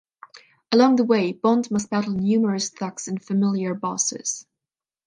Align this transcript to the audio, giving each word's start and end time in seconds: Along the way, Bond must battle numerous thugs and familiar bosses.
Along 0.71 0.95
the 0.95 1.03
way, 1.03 1.31
Bond 1.31 1.69
must 1.69 1.91
battle 1.91 2.13
numerous 2.13 2.69
thugs 2.71 3.07
and 3.07 3.21
familiar 3.23 3.75
bosses. 3.75 4.47